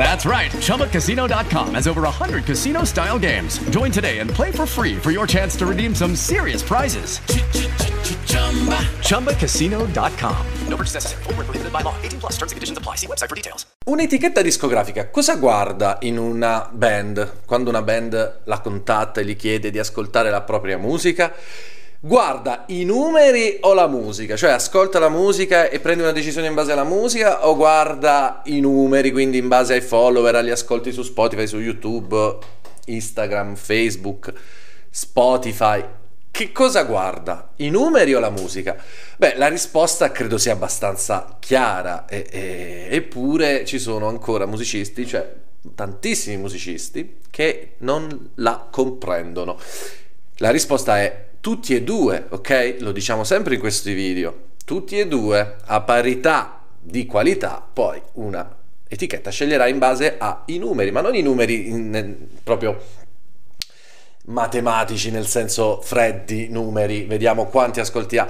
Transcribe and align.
That's 0.00 0.24
right. 0.24 0.50
ChumbaCasino.com 0.50 1.74
has 1.74 1.86
over 1.86 2.00
100 2.00 2.46
casino 2.46 2.84
style 2.84 3.18
games. 3.18 3.58
Join 3.68 3.92
today 3.92 4.20
and 4.20 4.30
play 4.30 4.50
for 4.50 4.64
free 4.64 4.96
for 4.96 5.10
your 5.10 5.26
chance 5.26 5.56
to 5.58 5.66
redeem 5.66 5.94
some 5.94 6.16
serious 6.16 6.62
prizes. 6.62 7.20
ChumbaCasino.com. 9.04 10.46
No 10.68 10.76
purchase 10.76 10.94
necessary. 10.94 11.22
Full 11.24 11.34
prohibited 11.34 11.70
by 11.70 11.82
law. 11.82 11.94
18 12.02 12.18
plus 12.18 12.38
terms 12.38 12.52
and 12.52 12.56
conditions 12.56 12.78
apply. 12.78 12.96
See 12.96 13.06
website 13.06 13.28
for 13.28 13.36
details. 13.36 13.66
Un'etichetta 13.84 14.40
discografica 14.40 15.10
cosa 15.10 15.36
guarda 15.36 15.98
in 16.00 16.16
una 16.16 16.66
band 16.72 17.42
quando 17.44 17.68
una 17.68 17.82
band 17.82 18.40
la 18.44 18.60
contatta 18.60 19.20
e 19.20 19.26
gli 19.26 19.36
chiede 19.36 19.70
di 19.70 19.78
ascoltare 19.78 20.30
la 20.30 20.40
propria 20.40 20.78
musica? 20.78 21.30
Guarda 22.02 22.64
i 22.68 22.84
numeri 22.84 23.58
o 23.60 23.74
la 23.74 23.86
musica? 23.86 24.34
Cioè 24.34 24.52
ascolta 24.52 24.98
la 24.98 25.10
musica 25.10 25.68
e 25.68 25.80
prendi 25.80 26.02
una 26.02 26.12
decisione 26.12 26.46
in 26.46 26.54
base 26.54 26.72
alla 26.72 26.82
musica 26.82 27.46
o 27.46 27.54
guarda 27.54 28.40
i 28.46 28.58
numeri, 28.60 29.12
quindi 29.12 29.36
in 29.36 29.48
base 29.48 29.74
ai 29.74 29.82
follower, 29.82 30.34
agli 30.34 30.48
ascolti 30.48 30.92
su 30.92 31.02
Spotify, 31.02 31.46
su 31.46 31.58
YouTube, 31.58 32.38
Instagram, 32.86 33.54
Facebook, 33.54 34.32
Spotify? 34.88 35.84
Che 36.30 36.52
cosa 36.52 36.84
guarda? 36.84 37.50
I 37.56 37.68
numeri 37.68 38.14
o 38.14 38.18
la 38.18 38.30
musica? 38.30 38.82
Beh, 39.18 39.34
la 39.36 39.48
risposta 39.48 40.10
credo 40.10 40.38
sia 40.38 40.52
abbastanza 40.52 41.36
chiara, 41.38 42.06
e, 42.06 42.26
e, 42.30 42.86
eppure 42.92 43.66
ci 43.66 43.78
sono 43.78 44.08
ancora 44.08 44.46
musicisti, 44.46 45.06
cioè 45.06 45.30
tantissimi 45.74 46.38
musicisti, 46.38 47.18
che 47.28 47.74
non 47.80 48.30
la 48.36 48.68
comprendono. 48.70 49.58
La 50.36 50.50
risposta 50.50 50.98
è 50.98 51.28
tutti 51.40 51.74
e 51.74 51.82
due, 51.82 52.26
ok? 52.28 52.76
Lo 52.80 52.92
diciamo 52.92 53.24
sempre 53.24 53.54
in 53.54 53.60
questi 53.60 53.92
video. 53.92 54.48
Tutti 54.64 54.98
e 54.98 55.06
due, 55.06 55.56
a 55.64 55.80
parità 55.80 56.62
di 56.78 57.06
qualità, 57.06 57.66
poi 57.72 58.00
una 58.14 58.56
etichetta 58.86 59.30
sceglierà 59.30 59.66
in 59.66 59.78
base 59.78 60.16
ai 60.18 60.58
numeri, 60.58 60.90
ma 60.90 61.00
non 61.00 61.14
i 61.14 61.22
numeri 61.22 61.68
in, 61.68 62.16
proprio 62.42 62.98
matematici 64.26 65.10
nel 65.10 65.26
senso 65.26 65.80
freddi 65.82 66.48
numeri, 66.48 67.04
vediamo 67.04 67.46
quanti 67.46 67.80
ascolti 67.80 68.18
ha. 68.18 68.28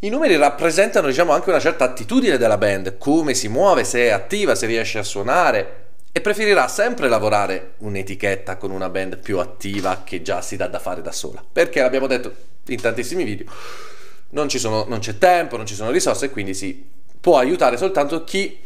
I 0.00 0.08
numeri 0.08 0.36
rappresentano 0.36 1.06
diciamo 1.06 1.32
anche 1.32 1.50
una 1.50 1.60
certa 1.60 1.84
attitudine 1.84 2.36
della 2.36 2.58
band, 2.58 2.98
come 2.98 3.34
si 3.34 3.48
muove, 3.48 3.84
se 3.84 4.00
è 4.00 4.08
attiva, 4.10 4.54
se 4.54 4.66
riesce 4.66 4.98
a 4.98 5.04
suonare 5.04 5.80
e 6.12 6.20
preferirà 6.20 6.68
sempre 6.68 7.08
lavorare 7.08 7.74
un'etichetta 7.78 8.56
con 8.56 8.70
una 8.70 8.88
band 8.88 9.18
più 9.18 9.38
attiva 9.38 10.02
che 10.04 10.22
già 10.22 10.42
si 10.42 10.56
dà 10.56 10.66
da 10.66 10.78
fare 10.78 11.02
da 11.02 11.12
sola, 11.12 11.42
perché 11.50 11.80
l'abbiamo 11.80 12.06
detto 12.06 12.34
in 12.66 12.80
tantissimi 12.80 13.24
video, 13.24 13.46
non, 14.30 14.48
sono, 14.50 14.84
non 14.88 14.98
c'è 15.00 15.18
tempo, 15.18 15.56
non 15.56 15.66
ci 15.66 15.74
sono 15.74 15.90
risorse 15.90 16.26
e 16.26 16.30
quindi 16.30 16.54
si 16.54 16.84
può 17.20 17.38
aiutare 17.38 17.76
soltanto 17.76 18.24
chi 18.24 18.58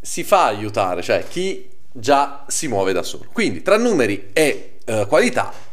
si 0.00 0.24
fa 0.24 0.46
aiutare, 0.46 1.02
cioè 1.02 1.24
chi 1.28 1.68
già 1.92 2.44
si 2.48 2.68
muove 2.68 2.92
da 2.92 3.02
solo. 3.02 3.26
Quindi 3.32 3.62
tra 3.62 3.76
numeri 3.76 4.30
e 4.32 4.78
eh, 4.84 5.06
qualità 5.08 5.68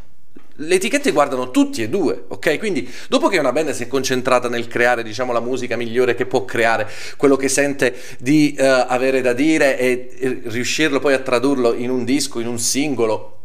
le 0.60 0.74
etichette 0.74 1.12
guardano 1.12 1.50
tutti 1.50 1.82
e 1.82 1.88
due, 1.88 2.24
ok? 2.26 2.58
Quindi 2.58 2.90
dopo 3.08 3.28
che 3.28 3.38
una 3.38 3.52
band 3.52 3.70
si 3.70 3.84
è 3.84 3.86
concentrata 3.86 4.48
nel 4.48 4.66
creare, 4.66 5.04
diciamo, 5.04 5.32
la 5.32 5.40
musica 5.40 5.76
migliore 5.76 6.16
che 6.16 6.26
può 6.26 6.44
creare, 6.44 6.88
quello 7.16 7.36
che 7.36 7.48
sente 7.48 7.94
di 8.18 8.56
uh, 8.58 8.64
avere 8.64 9.20
da 9.20 9.32
dire 9.34 9.78
e 9.78 10.42
riuscirlo 10.46 10.98
poi 10.98 11.14
a 11.14 11.20
tradurlo 11.20 11.74
in 11.74 11.90
un 11.90 12.04
disco, 12.04 12.40
in 12.40 12.48
un 12.48 12.58
singolo, 12.58 13.37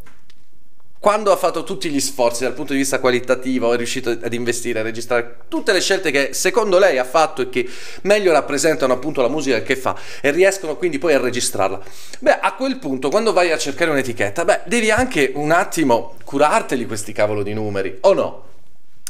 quando 1.03 1.33
ha 1.33 1.35
fatto 1.35 1.65
tutti 1.65 1.89
gli 1.89 1.99
sforzi 1.99 2.43
dal 2.43 2.53
punto 2.53 2.71
di 2.71 2.79
vista 2.79 3.01
qualitativo, 3.01 3.73
è 3.73 3.75
riuscito 3.75 4.11
ad 4.11 4.31
investire, 4.31 4.79
a 4.79 4.83
registrare 4.83 5.39
tutte 5.49 5.73
le 5.73 5.81
scelte 5.81 6.11
che 6.11 6.29
secondo 6.31 6.79
lei 6.79 6.97
ha 6.97 7.03
fatto 7.03 7.41
e 7.41 7.49
che 7.49 7.67
meglio 8.03 8.31
rappresentano 8.31 8.93
appunto 8.93 9.21
la 9.21 9.27
musica 9.27 9.61
che 9.63 9.75
fa 9.75 9.97
e 10.21 10.31
riescono 10.31 10.77
quindi 10.77 10.99
poi 10.99 11.13
a 11.13 11.19
registrarla. 11.19 11.81
Beh, 12.19 12.39
a 12.39 12.53
quel 12.53 12.77
punto, 12.77 13.09
quando 13.09 13.33
vai 13.33 13.51
a 13.51 13.57
cercare 13.57 13.91
un'etichetta, 13.91 14.45
beh, 14.45 14.61
devi 14.67 14.91
anche 14.91 15.33
un 15.35 15.51
attimo 15.51 16.15
curarteli 16.23 16.85
questi 16.85 17.11
cavolo 17.11 17.43
di 17.43 17.53
numeri, 17.53 17.97
o 17.99 18.13
no? 18.13 18.43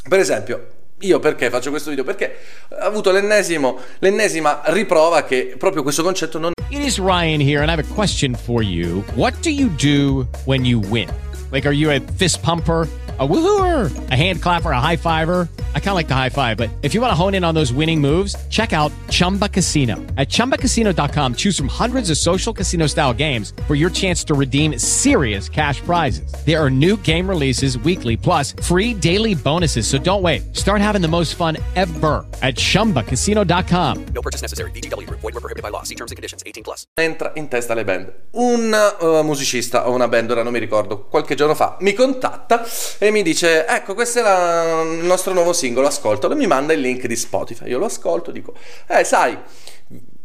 Per 0.10 0.18
esempio, 0.18 0.68
io 1.02 1.20
perché 1.20 1.52
faccio 1.52 1.70
questo 1.70 1.92
video? 1.92 2.06
Perché 2.06 2.38
ho 2.70 2.88
avuto 2.88 3.12
l'ennesima 3.12 4.62
riprova 4.64 5.26
che 5.26 5.54
proprio 5.60 5.84
questo 5.84 6.02
concetto 6.02 6.40
non... 6.40 6.54
It 6.70 6.84
is 6.84 6.98
Ryan 6.98 7.40
here 7.40 7.62
and 7.62 7.70
I 7.70 7.74
have 7.74 7.86
a 7.88 7.94
question 7.94 8.34
for 8.34 8.64
you. 8.64 9.04
What 9.14 9.36
do 9.44 9.52
you 9.52 9.70
do 9.76 10.26
when 10.46 10.66
you 10.66 10.82
win? 10.90 11.23
Like, 11.54 11.68
are 11.68 11.72
you 11.72 11.92
a 11.92 12.00
fist 12.00 12.42
pumper, 12.42 12.88
a 13.20 13.28
woohooer, 13.28 14.10
a 14.12 14.16
hand 14.16 14.42
clapper, 14.42 14.72
a 14.72 14.82
high 14.82 14.96
fiver? 14.96 15.48
I 15.76 15.80
kind 15.80 15.90
of 15.90 15.96
like 15.96 16.08
the 16.08 16.16
high 16.16 16.30
five, 16.30 16.58
but 16.58 16.72
if 16.82 16.96
you 16.96 17.02
want 17.02 17.12
to 17.12 17.16
hone 17.16 17.36
in 17.36 17.44
on 17.44 17.54
those 17.54 17.72
winning 17.72 18.02
moves, 18.02 18.36
check 18.50 18.74
out 18.74 18.92
Chumba 19.12 19.48
Casino. 19.48 19.98
At 20.18 20.30
ChumbaCasino.com, 20.30 21.36
choose 21.36 21.56
from 21.56 21.68
hundreds 21.68 22.10
of 22.10 22.18
social 22.18 22.54
casino 22.54 22.88
style 22.88 23.14
games 23.14 23.54
for 23.68 23.76
your 23.76 23.92
chance 23.92 24.24
to 24.24 24.34
redeem 24.34 24.80
serious 24.80 25.48
cash 25.48 25.80
prizes. 25.82 26.34
There 26.44 26.60
are 26.60 26.72
new 26.72 26.98
game 26.98 27.30
releases 27.30 27.78
weekly, 27.78 28.18
plus 28.18 28.54
free 28.64 28.96
daily 28.96 29.36
bonuses. 29.36 29.86
So 29.86 30.00
don't 30.00 30.24
wait. 30.24 30.56
Start 30.56 30.82
having 30.82 31.04
the 31.04 31.08
most 31.08 31.36
fun 31.36 31.58
ever 31.76 32.26
at 32.42 32.56
ChumbaCasino.com. 32.56 34.06
No 34.06 34.22
purchase 34.24 34.42
necessary. 34.42 34.72
BGW. 34.72 35.08
Void 35.08 35.22
were 35.22 35.32
prohibited 35.34 35.62
by 35.62 35.70
law. 35.70 35.84
See 35.84 35.96
terms 35.96 36.10
and 36.10 36.16
conditions. 36.16 36.42
18 36.48 36.64
plus. 36.64 36.88
Entra 36.98 37.34
in 37.36 37.48
testa 37.48 37.76
le 37.76 37.84
band. 37.84 38.12
Un 38.32 38.74
uh, 39.00 39.22
musicista 39.22 39.88
o 39.88 39.92
una 39.92 40.08
band, 40.08 40.32
ora 40.32 40.44
non 40.44 40.52
mi 40.52 40.60
ricordo, 40.60 41.06
qualche 41.06 41.36
giorno 41.36 41.54
fa 41.54 41.78
mi 41.82 41.94
contatta 41.94 42.66
e 42.98 43.12
mi 43.12 43.22
dice, 43.22 43.66
ecco, 43.68 43.94
questo 43.94 44.20
è 44.20 44.22
la, 44.22 44.82
il 44.82 45.06
nostro 45.06 45.34
nuovo 45.34 45.54
singolo, 45.54 45.63
ascoltalo, 45.86 46.34
e 46.34 46.38
mi 46.38 46.48
manda 46.48 46.74
il 46.74 46.82
link 46.82 47.06
di 47.08 47.16
Spotify. 47.16 47.68
Io 47.68 47.78
lo 47.78 47.86
ascolto, 47.86 48.32
dico, 48.32 48.54
eh, 48.88 49.04
sai, 49.04 49.38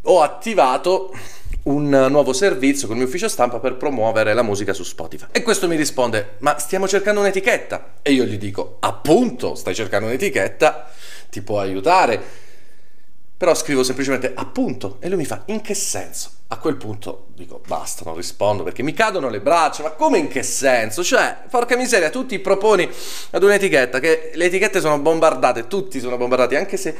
ho 0.03 0.21
attivato 0.21 1.11
un 1.63 1.89
nuovo 2.09 2.33
servizio 2.33 2.87
con 2.87 2.95
il 2.95 3.01
mio 3.01 3.09
ufficio 3.09 3.27
stampa 3.27 3.59
per 3.59 3.75
promuovere 3.75 4.33
la 4.33 4.41
musica 4.41 4.73
su 4.73 4.83
Spotify. 4.83 5.27
E 5.31 5.41
questo 5.43 5.67
mi 5.67 5.75
risponde, 5.75 6.35
ma 6.39 6.57
stiamo 6.57 6.87
cercando 6.87 7.19
un'etichetta. 7.19 7.95
E 8.01 8.13
io 8.13 8.23
gli 8.23 8.37
dico, 8.37 8.77
appunto, 8.79 9.55
stai 9.55 9.75
cercando 9.75 10.07
un'etichetta, 10.07 10.89
ti 11.29 11.41
può 11.41 11.59
aiutare. 11.59 12.47
Però 13.39 13.55
scrivo 13.55 13.83
semplicemente 13.83 14.33
appunto 14.35 14.97
e 14.99 15.07
lui 15.07 15.19
mi 15.19 15.25
fa 15.25 15.43
in 15.45 15.61
che 15.61 15.73
senso? 15.73 16.29
A 16.47 16.57
quel 16.57 16.75
punto 16.75 17.27
dico 17.35 17.61
basta, 17.65 18.03
non 18.03 18.17
rispondo 18.17 18.63
perché 18.63 18.83
mi 18.83 18.91
cadono 18.91 19.29
le 19.29 19.39
braccia, 19.39 19.81
ma 19.81 19.91
come 19.91 20.17
in 20.17 20.27
che 20.27 20.43
senso? 20.43 21.05
Cioè, 21.05 21.43
porca 21.49 21.77
miseria, 21.77 22.09
tu 22.09 22.25
ti 22.25 22.37
proponi 22.39 22.89
ad 23.29 23.41
un'etichetta 23.41 24.01
che 24.01 24.31
le 24.33 24.43
etichette 24.43 24.81
sono 24.81 24.99
bombardate, 24.99 25.67
tutti 25.67 26.01
sono 26.01 26.17
bombardati, 26.17 26.57
anche 26.57 26.75
se, 26.75 26.93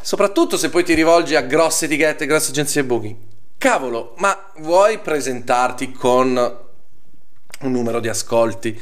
soprattutto 0.00 0.56
se 0.56 0.70
poi 0.70 0.82
ti 0.82 0.94
rivolgi 0.94 1.34
a 1.34 1.42
grosse 1.42 1.84
etichette, 1.84 2.24
grosse 2.24 2.52
agenzie 2.52 2.84
booking. 2.84 3.16
Cavolo, 3.58 4.14
ma 4.16 4.50
vuoi 4.60 4.98
presentarti 4.98 5.92
con 5.92 6.58
un 7.60 7.70
numero 7.70 8.00
di 8.00 8.08
ascolti, 8.08 8.80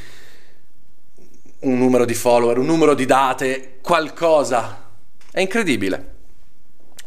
un 1.63 1.77
numero 1.77 2.05
di 2.05 2.15
follower, 2.15 2.57
un 2.59 2.67
numero 2.67 2.95
di 2.95 3.05
date, 3.05 3.79
qualcosa? 3.83 4.91
È 5.29 5.41
incredibile. 5.41 6.10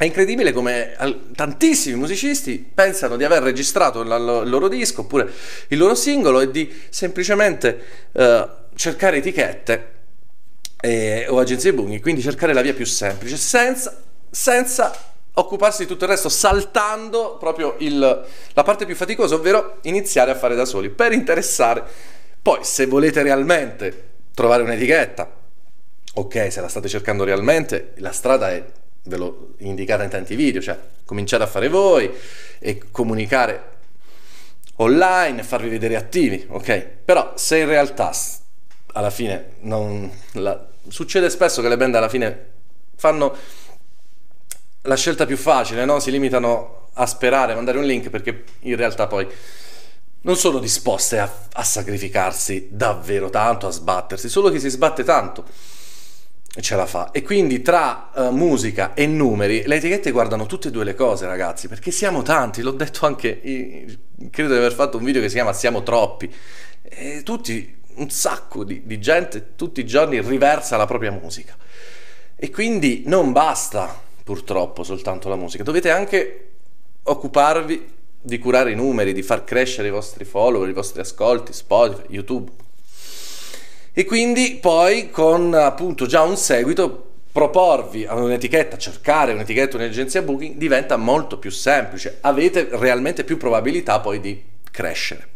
È 0.04 0.06
incredibile 0.06 0.52
come 0.52 0.98
tantissimi 1.34 1.96
musicisti 1.96 2.58
pensano 2.58 3.16
di 3.16 3.24
aver 3.24 3.42
registrato 3.42 4.02
il 4.02 4.10
loro 4.10 4.68
disco 4.68 5.00
oppure 5.00 5.32
il 5.70 5.78
loro 5.78 5.96
singolo 5.96 6.42
e 6.42 6.52
di 6.52 6.70
semplicemente 6.90 8.10
uh, 8.12 8.50
cercare 8.76 9.16
etichette 9.16 9.92
e, 10.82 11.26
o 11.30 11.40
agenzie 11.40 11.74
booking, 11.74 12.02
quindi 12.02 12.22
cercare 12.22 12.52
la 12.52 12.60
via 12.60 12.74
più 12.74 12.86
semplice 12.86 13.38
senza, 13.38 13.98
senza 14.30 14.94
occuparsi 15.36 15.84
di 15.84 15.88
tutto 15.88 16.04
il 16.04 16.10
resto, 16.10 16.28
saltando 16.28 17.38
proprio 17.40 17.76
il, 17.78 17.98
la 17.98 18.64
parte 18.64 18.86
più 18.86 18.96
faticosa, 18.98 19.36
ovvero 19.36 19.78
iniziare 19.84 20.32
a 20.32 20.36
fare 20.36 20.56
da 20.56 20.66
soli 20.66 20.90
per 20.90 21.14
interessare. 21.14 21.82
Poi, 22.42 22.60
se 22.64 22.88
volete 22.88 23.24
realmente 23.24 24.10
trovare 24.34 24.64
un'etichetta, 24.64 25.34
ok, 26.16 26.52
se 26.52 26.60
la 26.60 26.68
state 26.68 26.90
cercando 26.90 27.24
realmente, 27.24 27.94
la 28.00 28.12
strada 28.12 28.52
è 28.52 28.82
ve 29.04 29.18
l'ho 29.18 29.54
indicata 29.60 30.04
in 30.04 30.10
tanti 30.10 30.36
video, 30.36 30.62
cioè 30.62 30.78
cominciate 31.06 31.44
a 31.44 31.48
fare 31.48 31.68
voi 31.68 32.12
e 32.60 32.82
comunicare 32.92 33.72
online 34.76 35.42
e 35.42 35.44
farvi 35.44 35.70
vedere 35.70 35.96
attivi, 35.96 36.46
ok? 36.50 36.88
Però 37.06 37.34
se 37.36 37.60
in 37.60 37.68
realtà 37.68 38.12
alla 38.94 39.10
fine 39.10 39.56
non, 39.62 40.12
la, 40.34 40.68
succede 40.88 41.30
spesso 41.30 41.62
che 41.62 41.70
le 41.70 41.78
band 41.78 41.96
alla 41.96 42.10
fine 42.10 42.52
fanno 42.96 43.36
la 44.82 44.96
scelta 44.96 45.26
più 45.26 45.38
facile, 45.38 45.86
no? 45.86 46.00
Si 46.00 46.12
limitano 46.12 46.90
a 46.94 47.06
sperare, 47.06 47.56
mandare 47.56 47.78
un 47.78 47.86
link 47.86 48.10
perché 48.10 48.44
in 48.62 48.76
realtà 48.76 49.08
poi 49.08 49.28
non 50.22 50.38
sono 50.38 50.60
disposte 50.60 51.20
a, 51.20 51.32
a 51.54 51.64
sacrificarsi 51.64 52.70
davvero 52.72 53.30
tanto, 53.30 53.68
a 53.68 53.72
sbattersi, 53.72 54.30
solo 54.30 54.50
chi 54.50 54.60
si 54.60 54.70
sbatte 54.70 55.04
tanto 55.04 55.46
ce 56.60 56.76
la 56.76 56.86
fa. 56.86 57.12
E 57.12 57.24
quindi 57.24 57.62
tra 57.62 58.12
uh, 58.14 58.30
musica 58.30 58.94
e 58.94 59.08
numeri, 59.08 59.64
le 59.66 59.76
etichette 59.76 60.12
guardano 60.12 60.46
tutte 60.46 60.68
e 60.68 60.72
due 60.72 60.84
le 60.84 60.96
cose, 60.96 61.26
ragazzi, 61.26 61.68
perché 61.68 61.92
siamo 61.92 62.22
tanti, 62.22 62.62
l'ho 62.62 62.72
detto 62.72 63.06
anche, 63.06 63.40
credo 64.30 64.52
di 64.52 64.58
aver 64.58 64.74
fatto 64.74 64.98
un 64.98 65.04
video 65.04 65.22
che 65.22 65.30
si 65.30 65.36
chiama 65.36 65.54
Siamo 65.54 65.84
troppi. 65.84 66.32
E 66.84 67.22
tutti, 67.24 67.82
un 67.96 68.10
sacco 68.10 68.64
di, 68.64 68.84
di 68.86 69.00
gente, 69.00 69.56
tutti 69.56 69.80
i 69.80 69.86
giorni 69.86 70.22
riversa 70.22 70.78
la 70.78 70.86
propria 70.86 71.12
musica. 71.12 71.56
E 72.36 72.50
quindi 72.50 73.04
non 73.06 73.32
basta, 73.32 74.02
purtroppo, 74.24 74.84
soltanto 74.84 75.30
la 75.30 75.36
musica, 75.36 75.64
dovete 75.64 75.90
anche 75.90 76.50
occuparvi 77.04 77.92
di 78.22 78.40
curare 78.40 78.72
i 78.72 78.76
numeri, 78.76 79.12
di 79.12 79.22
far 79.22 79.44
crescere 79.44 79.88
i 79.90 79.92
vostri 79.92 80.24
follower, 80.24 80.70
i 80.70 80.74
vostri 80.74 81.02
ascolti, 81.02 81.52
Spotify, 81.52 82.14
YouTube. 82.14 82.52
E 83.94 84.06
quindi 84.06 84.58
poi 84.60 85.12
con 85.12 85.54
appunto 85.54 86.08
già 86.08 86.24
un 86.24 86.36
seguito 86.36 87.12
proporvi 87.32 88.06
a 88.06 88.16
un'etichetta, 88.16 88.78
cercare 88.78 89.34
un'etichetta, 89.34 89.78
un'agenzia 89.78 90.22
booking 90.22 90.56
diventa 90.56 90.98
molto 90.98 91.38
più 91.38 91.52
semplice, 91.52 92.18
avete 92.22 92.70
realmente 92.72 93.24
più 93.24 93.38
probabilità 93.38 94.00
poi 94.00 94.20
di 94.20 94.44
crescere. 94.72 95.28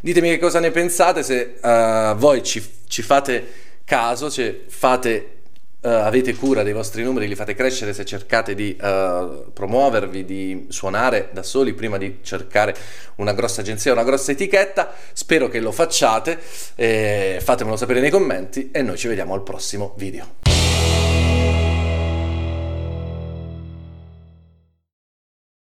Ditemi 0.00 0.28
che 0.28 0.38
cosa 0.38 0.60
ne 0.60 0.70
pensate, 0.70 1.22
se 1.22 1.56
uh, 1.60 2.14
voi 2.16 2.42
ci, 2.42 2.64
ci, 2.86 3.02
fate 3.02 3.46
caso, 3.84 4.30
se 4.30 4.64
fate 4.68 5.37
Uh, 5.80 5.90
avete 5.90 6.34
cura 6.34 6.64
dei 6.64 6.72
vostri 6.72 7.04
numeri, 7.04 7.28
li 7.28 7.36
fate 7.36 7.54
crescere 7.54 7.92
se 7.92 8.04
cercate 8.04 8.56
di 8.56 8.76
uh, 8.80 9.52
promuovervi, 9.52 10.24
di 10.24 10.66
suonare 10.70 11.28
da 11.32 11.44
soli 11.44 11.72
prima 11.72 11.98
di 11.98 12.18
cercare 12.22 12.74
una 13.16 13.32
grossa 13.32 13.60
agenzia, 13.60 13.92
una 13.92 14.02
grossa 14.02 14.32
etichetta. 14.32 14.92
Spero 15.12 15.46
che 15.48 15.60
lo 15.60 15.70
facciate, 15.70 16.40
eh, 16.74 17.38
fatemelo 17.40 17.76
sapere 17.76 18.00
nei 18.00 18.10
commenti 18.10 18.70
e 18.72 18.82
noi 18.82 18.96
ci 18.96 19.06
vediamo 19.06 19.34
al 19.34 19.44
prossimo 19.44 19.94
video. 19.96 20.47